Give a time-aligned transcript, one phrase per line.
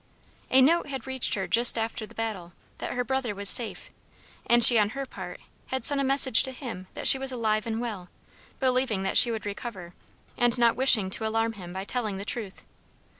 [0.49, 3.91] A note had reached her just after the battle, that her brother was safe,
[4.47, 7.67] and she on her part had sent a message to him that she was alive
[7.67, 8.09] and well,
[8.59, 9.93] believing that she would recover,
[10.37, 12.65] and not wishing to alarm him by telling the truth.